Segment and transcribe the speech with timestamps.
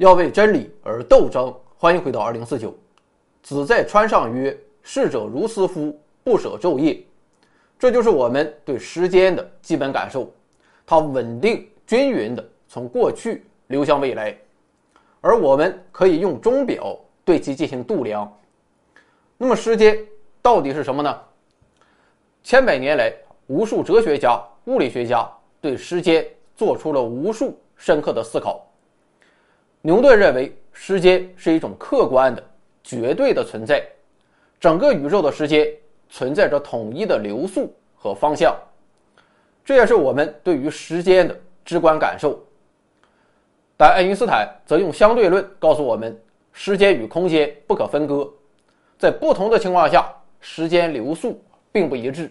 [0.00, 1.54] 要为真理而斗争。
[1.76, 2.74] 欢迎回到二零四九。
[3.42, 5.94] 子在川上曰：“逝者如斯夫，
[6.24, 6.98] 不舍昼夜。”
[7.78, 10.32] 这就是我们对时间的基本感受，
[10.86, 14.34] 它稳定均匀的从过去流向未来，
[15.20, 18.26] 而我们可以用钟表对其进行度量。
[19.36, 19.98] 那么，时间
[20.40, 21.14] 到底是什么呢？
[22.42, 23.12] 千百年来，
[23.48, 26.26] 无数哲学家、物理学家对时间
[26.56, 28.66] 做出了无数深刻的思考。
[29.82, 32.42] 牛顿认为，时间是一种客观的、
[32.82, 33.82] 绝对的存在，
[34.58, 35.66] 整个宇宙的时间
[36.08, 38.56] 存在着统一的流速和方向，
[39.64, 42.38] 这也是我们对于时间的直观感受。
[43.76, 46.18] 但爱因斯坦则用相对论告诉我们，
[46.52, 48.28] 时间与空间不可分割，
[48.98, 51.40] 在不同的情况下，时间流速。
[51.72, 52.28] 并不一致，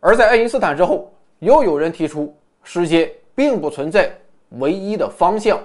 [0.00, 4.10] 而在爱因斯坦之后，又有人提出时间并不存在
[4.58, 5.60] 唯一的方向。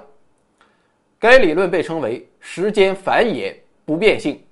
[1.23, 4.43] 该理论被称为时间繁衍不变性。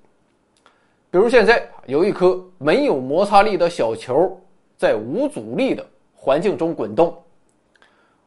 [1.10, 4.40] 比如现在有一颗没有摩擦力的小球
[4.78, 7.14] 在无阻力的环境中滚动，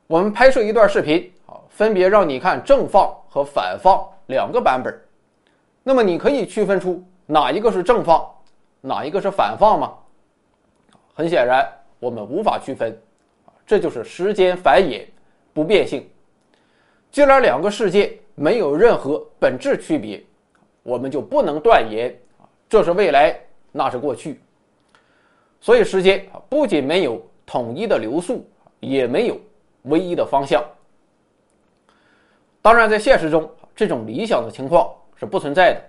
[0.05, 4.95] 我们拍摄一段视频啊，分别让你看正放和反放两个版本，
[5.81, 8.23] 那么你可以区分出哪一个是正放。
[8.79, 9.91] 哪一个是反放吗？
[11.15, 12.95] 很显然，我们无法区分，
[13.65, 15.03] 这就是时间繁衍
[15.51, 16.07] 不变性。
[17.09, 20.23] 既然两个世界没有任何本质区别，
[20.83, 22.15] 我们就不能断言
[22.69, 23.39] 这是未来，
[23.71, 24.39] 那是过去。
[25.59, 28.47] 所以，时间不仅没有统一的流速，
[28.79, 29.39] 也没有
[29.83, 30.63] 唯一的方向。
[32.61, 35.81] 当然，在现实中，这种理想的情况是不存在的，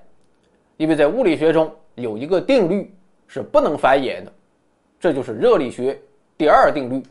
[0.78, 1.70] 因为在物理学中。
[1.98, 2.94] 有一个定律
[3.26, 4.30] 是不能繁衍的，
[5.00, 5.98] 这就是热力学
[6.36, 7.02] 第二定律，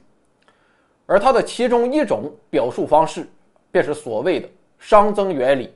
[1.07, 3.27] 而它的其中一种表述方式
[3.71, 4.47] 便是所谓的
[4.81, 5.73] 熵增原理。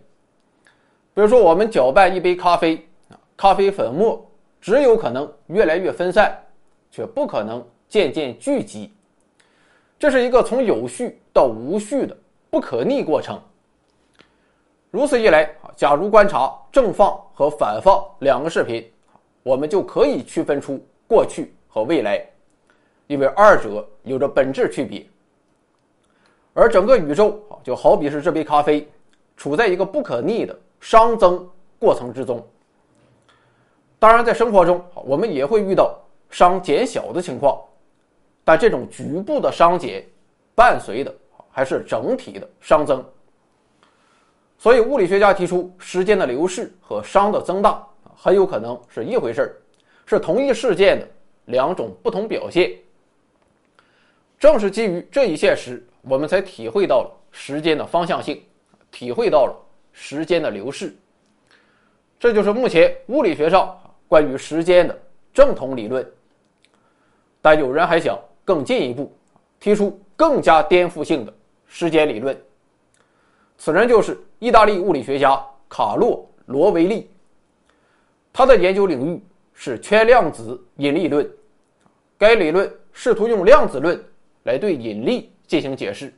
[1.14, 2.88] 比如说，我们搅拌一杯咖啡，
[3.36, 4.26] 咖啡粉末
[4.62, 6.38] 只有可能越来越分散，
[6.92, 8.94] 却不可能渐渐聚集，
[9.98, 12.16] 这是一个从有序到无序的
[12.50, 13.42] 不可逆过程。
[14.92, 18.90] 如此一来，啊，假如观察正放和反放两个视频。
[19.42, 22.24] 我们就可以区分出过去和未来，
[23.08, 25.04] 因为二者有着本质区别。
[26.60, 28.86] 而整个宇宙啊，就好比是这杯咖啡，
[29.38, 31.48] 处在一个不可逆的熵增
[31.80, 32.46] 过程之中。
[33.98, 35.98] 当然，在生活中，我们也会遇到
[36.30, 37.58] 熵减小的情况，
[38.44, 40.06] 但这种局部的熵减，
[40.54, 41.16] 伴随的
[41.50, 43.02] 还是整体的熵增。
[44.58, 47.82] 所以，物理学家提出，时间的流逝和熵的增大。
[48.22, 49.56] 很有可能是一回事儿，
[50.06, 51.08] 是同一事件的
[51.46, 52.74] 两种不同表现。
[54.38, 58.42] 正是基于这一现实，我们才体会到了时间的方向性，
[58.92, 59.56] 体会到了
[59.92, 60.96] 时间的流逝。
[62.20, 63.78] 这就是目前物理学上
[64.08, 64.98] 关于时间的
[65.34, 66.06] 正统理论。
[67.42, 69.12] 但有人还想更进一步，
[69.60, 71.34] 提出更加颠覆性的
[71.66, 72.38] 时间理论。
[73.58, 77.10] 此人就是意大利物理学家卡洛·罗维利。
[78.32, 79.22] 他的研究领域
[79.54, 81.30] 是圈量子引力论，
[82.18, 84.02] 该理论试图用量子论
[84.44, 86.14] 来对引力进行解释。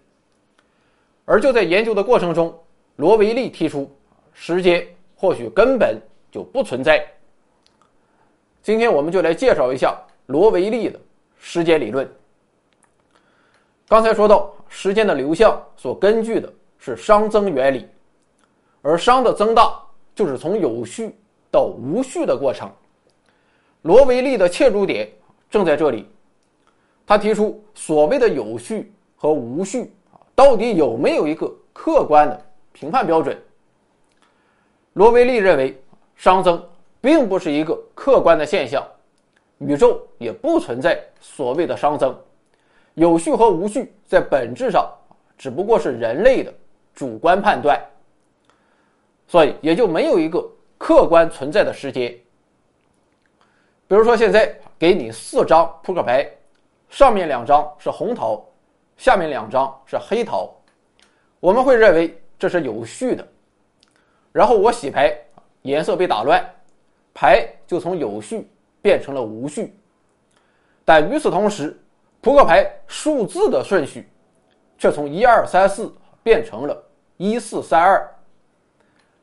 [1.25, 2.55] 而就在研究的过程中，
[2.97, 3.89] 罗维利提出，
[4.31, 5.99] 时间或许根本
[6.29, 7.03] 就不存在。
[8.61, 10.99] 今天我们就来介绍一下罗维利的
[11.39, 12.07] 时间理论。
[13.87, 17.87] 刚才说到，时间的流向所根据的是熵增原理，
[18.83, 19.81] 而熵的增大
[20.13, 21.15] 就是从有序。
[21.53, 22.71] 到无序的过程，
[23.81, 25.11] 罗维利的切入点
[25.49, 26.07] 正在这里。
[27.05, 28.89] 他提出所谓的有序
[29.21, 29.93] 和无序
[30.33, 33.39] 到底有没有一个客观的评判标准？
[34.93, 35.79] 罗维利认为，
[36.17, 36.67] 熵增
[36.99, 38.83] 并不是一个客观的现象，
[39.59, 42.17] 宇宙也不存在所谓的熵增，
[42.95, 44.91] 有序和无序在本质上
[45.37, 46.51] 只不过是人类的
[46.95, 47.79] 主观判断，
[49.27, 50.43] 所以也就没有一个。
[50.79, 52.11] 客观存在的时间，
[53.87, 56.27] 比如说现在给你四张扑克牌，
[56.89, 58.43] 上面两张是红桃，
[58.97, 60.49] 下面两张是黑桃，
[61.39, 63.27] 我们会认为这是有序的。
[64.31, 65.15] 然后我洗牌，
[65.63, 66.43] 颜色被打乱，
[67.13, 68.49] 牌就从有序
[68.81, 69.75] 变成了无序。
[70.85, 71.77] 但与此同时，
[72.21, 74.07] 扑克牌数字的顺序
[74.77, 76.83] 却从一二三四变成了
[77.17, 78.07] 一四三二。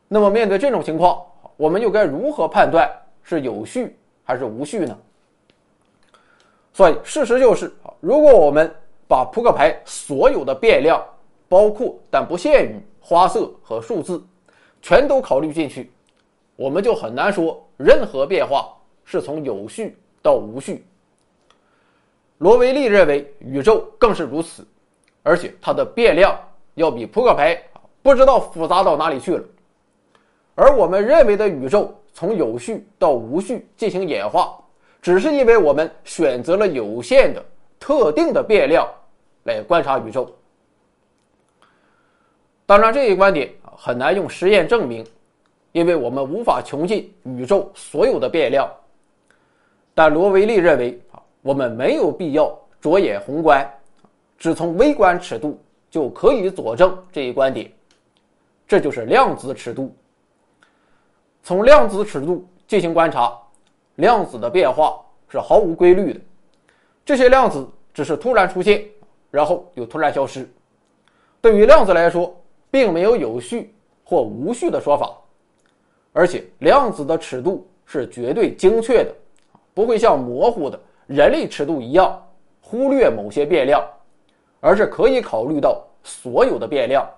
[0.09, 1.25] 那么面对这种情况，
[1.57, 2.91] 我们又该如何判断
[3.23, 4.99] 是有序还是无序呢？
[6.73, 8.73] 所以事实就是，如果我们
[9.09, 11.03] 把扑克牌所有的变量，
[11.49, 14.23] 包括但不限于花色和数字，
[14.83, 15.91] 全都考虑进去，
[16.55, 18.73] 我们就很难说任何变化
[19.05, 20.85] 是从有序到无序。
[22.37, 24.65] 罗维利认为宇宙更是如此，
[25.23, 26.39] 而且它的变量
[26.75, 27.61] 要比扑克牌
[28.03, 29.43] 不知道复杂到哪里去了。
[30.55, 34.59] 而我们认为的宇宙从有序到无序进行演化，
[35.01, 37.45] 只是因为我们选择了有限的
[37.81, 38.89] 特定的变量
[39.49, 40.33] 来观察宇宙。
[42.65, 45.05] 当然，这一观点很难用实验证明，
[45.73, 48.71] 因为我们无法穷尽宇宙所有的变量。
[49.95, 51.01] 但罗维利认为。
[51.41, 53.67] 我们没有必要着眼宏观，
[54.37, 55.59] 只从微观尺度
[55.89, 57.73] 就可以佐证这一观点。
[58.67, 59.95] 这就是量子尺度。
[61.45, 63.33] 从量子尺度进行观察，
[63.95, 66.21] 量子的变化是毫无规律的。
[67.05, 68.85] 这些量子只是突然出现，
[69.39, 70.51] 然后又突然消失。
[71.41, 72.37] 对于量子来说，
[72.73, 75.17] 并没有有序或无序的说法，
[76.13, 79.15] 而且量子的尺度是绝对精确的，
[79.75, 80.77] 不会像模糊的。
[81.07, 82.21] 人类尺度一样，
[82.61, 83.81] 忽略某些变量，
[84.59, 87.09] 而是可以考虑到所有的变量。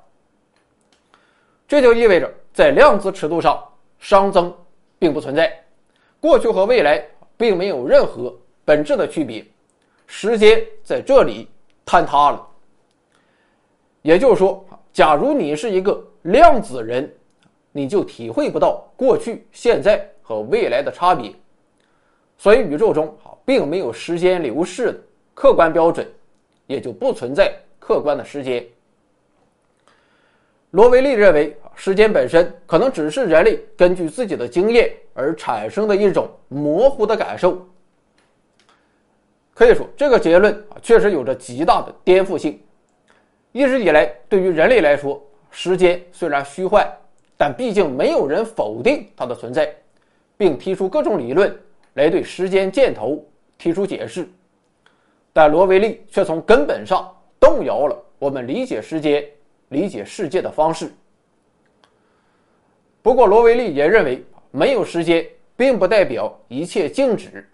[1.66, 3.66] 这就意味着，在量子尺度上，
[3.98, 4.54] 熵增
[4.98, 5.58] 并不存在，
[6.20, 7.02] 过去和未来
[7.38, 8.30] 并没有任何
[8.66, 9.42] 本质的区别，
[10.06, 11.48] 时间在这里
[11.86, 12.46] 坍塌了。
[14.02, 17.12] 也就是说，假如你是一个量子人，
[17.72, 21.32] 你就体会不到过去、现在和未来的差别。
[22.38, 24.98] 所以，宇宙中啊并没有时间流逝的
[25.34, 26.06] 客观标准，
[26.66, 28.64] 也就不存在客观的时间。
[30.70, 37.58] 罗维利认为，时间本身可能只是人类根据自己的经验而产生的一种模糊的感受。
[39.60, 42.58] 可以说，这个结论啊确实有着极大的颠覆性。
[43.52, 46.90] 一直以来，对于人类来说，时间虽然虚幻，
[47.36, 49.70] 但毕竟没有人否定它的存在，
[50.38, 51.54] 并提出各种理论。
[51.92, 53.22] 来对时间箭头
[53.58, 54.26] 提出解释，
[55.30, 59.22] 但罗维利却从根本上动摇了我们理解时间、
[59.68, 60.90] 理解世界的方式。
[63.02, 65.22] 不过，罗维利也认为，没有时间
[65.54, 67.46] 并不代表一切静止。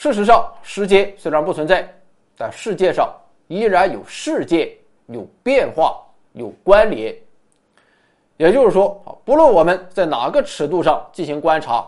[0.00, 1.86] 事实上，时间虽然不存在，
[2.34, 3.14] 但世界上
[3.48, 4.70] 依然有事件、
[5.08, 6.00] 有变化、
[6.32, 7.14] 有关联。
[8.38, 11.86] 也就是说，啊不论我们在哪个尺度上进行观察。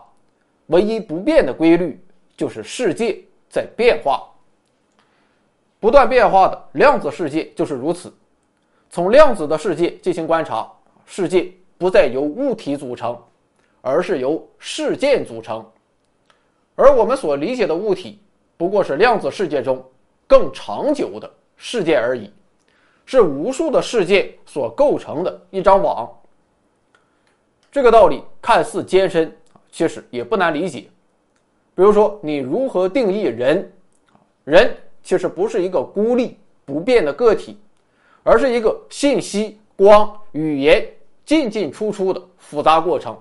[0.67, 1.99] 唯一不变的规律
[2.37, 3.19] 就是世界
[3.49, 4.23] 在变化，
[5.81, 8.13] 不断变化的量子世界就是如此。
[8.91, 10.71] 从量子的世界进行观察，
[11.07, 13.19] 世界不再由物体组成，
[13.81, 15.67] 而是由事件组成。
[16.83, 18.19] 而我们所理解的物体，
[18.57, 19.81] 不过是量子世界中
[20.27, 22.29] 更长久的世界而已，
[23.07, 26.11] 是无数的世界所构成的一张网。
[27.71, 29.33] 这个道理看似艰深。
[29.71, 30.81] 其实也不难理解，
[31.75, 33.73] 比如说，你如何定义人？
[34.45, 36.37] 人其实不是一个孤立
[36.67, 37.57] 不变的个体，
[38.23, 40.87] 而是一个信息、光、语言
[41.25, 43.17] 进进出出的复杂过程，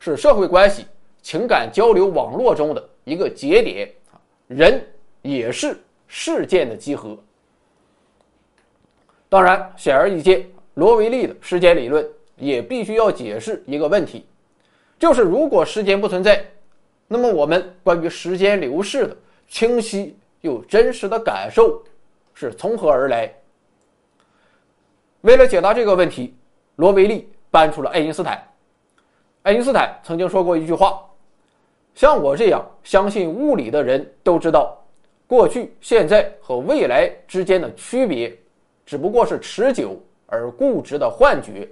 [0.00, 0.84] 是社会关系、
[1.22, 3.90] 情感交流网络中的一个节点。
[4.46, 4.86] 人
[5.22, 7.18] 也是事件的集合。
[9.28, 12.06] 当然，显而易见，罗维利的时间理论
[12.36, 14.26] 也必须要解释一个问题。
[14.98, 16.44] 就是如果时间不存在，
[17.08, 19.16] 那么我们关于时间流逝的
[19.48, 21.82] 清晰又真实的感受
[22.34, 23.32] 是从何而来？
[25.22, 26.34] 为了解答这个问题，
[26.76, 28.46] 罗维利搬出了爱因斯坦。
[29.42, 31.02] 爱因斯坦曾经说过一句话
[31.94, 34.76] ：“像我这样相信物理的人都知道，
[35.26, 38.36] 过去、现在和未来之间的区别，
[38.84, 39.96] 只不过是持久
[40.26, 41.68] 而固执的幻觉。”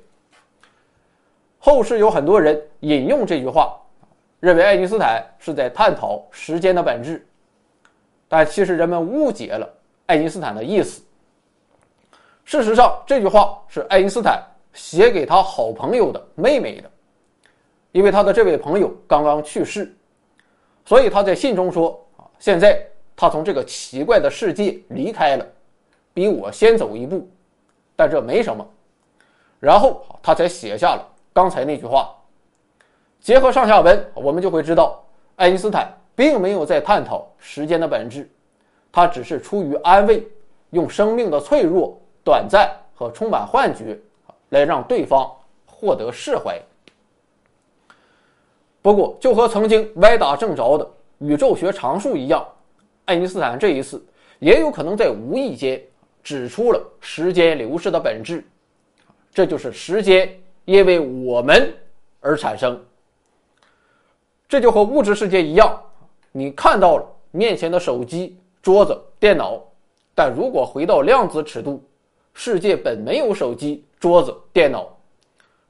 [1.58, 3.76] 后世有很多人引用这句话，
[4.40, 7.24] 认为爱因斯坦是在探讨时间的本质，
[8.28, 9.68] 但其实人们误解了
[10.06, 11.00] 爱因斯坦的意思。
[12.44, 16.90] 事实上，这句话是爱因斯坦写给他好朋友的妹妹的，
[17.92, 19.94] 因为他的这位朋友刚刚去世，
[20.84, 22.84] 所以他在信中说：“啊，现在
[23.14, 25.46] 他从这个奇怪的世界离开了，
[26.12, 27.28] 比我先走一步，
[27.94, 28.66] 但这没什么。”
[29.60, 31.08] 然后他才写下了。
[31.32, 32.14] 刚才那句话，
[33.20, 35.02] 结合上下文，我们就会知道，
[35.36, 38.28] 爱因斯坦并没有在探讨时间的本质，
[38.90, 40.26] 他只是出于安慰，
[40.70, 43.98] 用生命的脆弱、短暂和充满幻觉，
[44.50, 45.30] 来让对方
[45.64, 46.60] 获得释怀。
[48.82, 52.44] 不过，就和曾经歪打正着的宇宙学常数一样，
[53.04, 54.04] 爱因斯坦这一次
[54.40, 55.80] 也有可能在无意间
[56.20, 58.44] 指出了时间流逝的本质。
[59.32, 60.28] 这就是时间
[60.64, 61.72] 因为我们
[62.20, 62.78] 而产生。
[64.48, 65.80] 这就和物质世界一样，
[66.32, 69.62] 你看到了面前的手机、桌子、电脑，
[70.14, 71.82] 但如果回到量子尺度，
[72.34, 74.88] 世界本没有手机、桌子、电脑，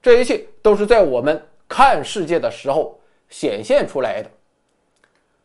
[0.00, 2.98] 这一切都是在我们看世界的时候
[3.32, 4.30] 显现出来的。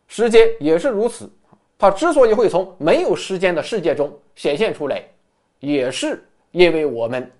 [0.07, 1.27] 时间也是如此，
[1.79, 5.03] 它之所以会从没有时间的世界中显现出来，
[5.59, 7.31] 也是因为我们。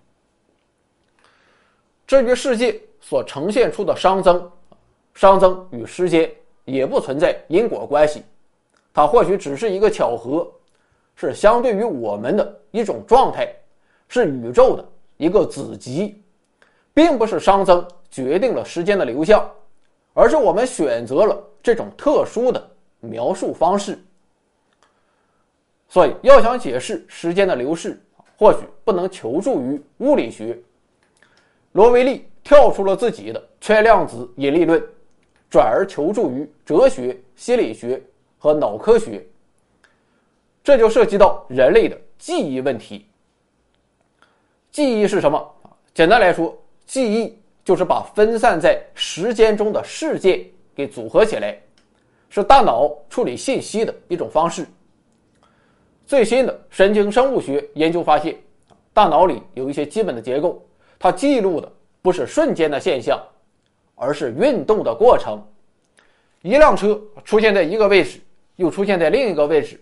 [2.07, 4.49] 至于世界所呈现出的熵增，
[5.13, 6.31] 熵增与时间
[6.63, 8.23] 也不存在因果关系，
[8.93, 10.49] 它或许只是一个巧合，
[11.15, 13.53] 是相对于我们的一种状态，
[14.07, 14.87] 是宇宙的
[15.17, 16.21] 一个子集，
[16.93, 19.49] 并不是熵增决定了时间的流向，
[20.17, 22.71] 而是我们选择了这种特殊的
[23.01, 24.03] 描述方式。
[25.87, 28.01] 所以，要想解释时间的流逝，
[28.35, 30.57] 或许不能求助于物理学。
[31.73, 34.83] 罗维利跳出了自己的圈量子引力论，
[35.51, 38.01] 转而求助于哲学、心理学
[38.39, 39.23] 和脑科学。
[40.63, 43.05] 这就涉及到人类的记忆问题。
[44.71, 45.55] 记忆是什么？
[45.93, 46.57] 简单来说，
[46.87, 50.41] 记忆就是把分散在时间中的事件
[50.73, 51.53] 给组合起来，
[52.29, 54.65] 是大脑处理信息的一种方式。
[56.05, 58.33] 最新的神经生物学研究发现，
[58.93, 60.65] 大脑里有一些基本的结构。
[60.97, 61.69] 它记录的
[62.01, 63.21] 不是瞬间的现象，
[63.95, 65.37] 而是运动的过程。
[66.43, 68.21] 一辆车出现在一个位置，
[68.55, 69.77] 又出现在另一个位置，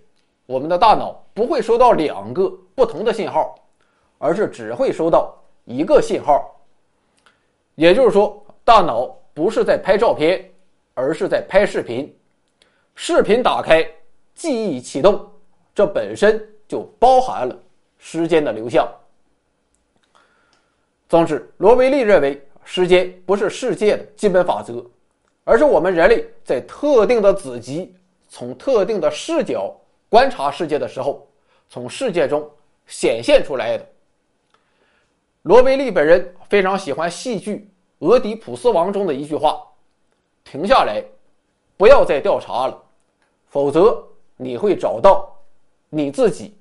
[0.48, 3.54] 我们的大脑不会收到两个不同的信号，
[4.18, 6.52] 而是只会收到一个信号。
[7.76, 10.50] 也就是说，大脑不是在拍照片，
[10.94, 12.14] 而是在拍视频。
[12.96, 13.86] 视频打开，
[14.34, 15.30] 记忆启动，
[15.74, 17.58] 这本身就包含了
[17.98, 18.90] 时间的流向。
[21.10, 24.84] 总之，罗维利认为，时间不是世界的基本法则，
[25.44, 27.94] 而是我们人类在特定的子集、
[28.30, 29.76] 从特定的视角
[30.08, 31.28] 观察世界的时候，
[31.70, 32.50] 从世界中
[32.88, 33.86] 显现出来的。
[35.46, 37.70] 罗维利本人非常喜欢戏剧
[38.08, 39.62] 《俄狄浦斯王》中的一句话
[40.44, 41.04] ：“停下来，
[41.78, 42.84] 不要再调查了，
[43.50, 44.04] 否则
[44.38, 45.32] 你会找到
[45.88, 46.58] 你自己。”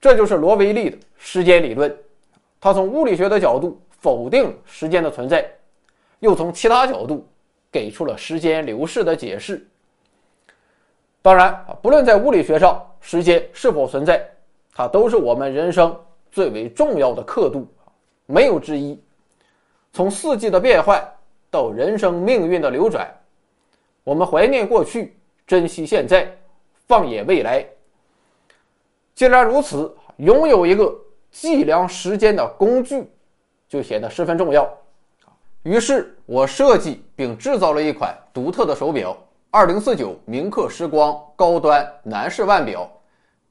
[0.00, 1.96] 这就是罗维利的时间理论。
[2.60, 5.48] 他从物理学的角度否定时间的存在，
[6.18, 7.24] 又从其他角度
[7.70, 9.64] 给出了时间流逝的解释。
[11.22, 14.28] 当然，不论在物理学上时间是否存在，
[14.74, 15.96] 它都是我们人生
[16.30, 17.66] 最为重要的刻度，
[18.26, 19.00] 没有之一。
[19.92, 21.02] 从四季的变换
[21.50, 23.08] 到人生命运的流转，
[24.04, 25.16] 我们怀念过去，
[25.46, 26.30] 珍惜现在，
[26.86, 27.66] 放眼未来。
[29.14, 30.94] 既然如此，拥有一个。
[31.30, 33.06] 计量时间的工具
[33.68, 34.66] 就显得十分重要。
[35.62, 39.14] 于是我设计并制造了一款独特的手表——
[39.52, 42.90] 二零四九铭刻时光高端男士腕表。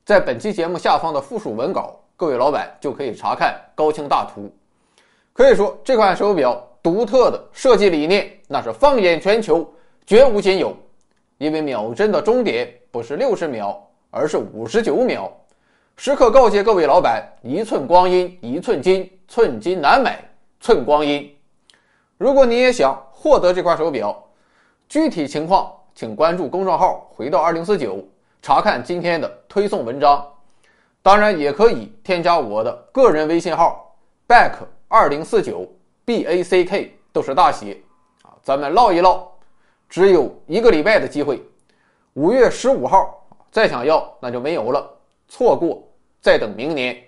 [0.03, 4.51] 在本期节目下方的附属文稿，各位老板就可以查看高清大图。
[5.33, 9.71] 可以说，这款手表独特的设计理念那是放眼全球
[10.03, 10.75] 绝无仅有。
[11.37, 15.31] 因为秒针的终点不是六十秒，而是五十九秒。
[15.95, 20.19] 时刻告诫各位老板：一寸光阴一寸金，寸金难买
[20.59, 21.31] 寸光阴。
[22.17, 24.27] 如果你也想获得这块手表，
[24.89, 28.03] 具体情况请关注公众号“回到二零四九”，
[28.41, 30.25] 查看今天的推送文章。
[31.07, 33.95] 当然，也可以添加我的个人微信号
[34.27, 34.55] “back
[34.89, 35.65] 二零四九
[36.03, 37.81] b a c k”，都是大写
[38.23, 38.35] 啊。
[38.43, 39.25] 咱们唠一唠，
[39.87, 41.41] 只有一个礼拜的机会，
[42.15, 44.85] 五月十五号再想要那就没有了，
[45.29, 45.81] 错过。
[46.19, 47.01] 再等明年，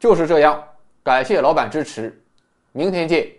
[0.00, 0.60] 就是这样。
[1.04, 2.20] 感谢老板支持，
[2.72, 3.30] 明天见。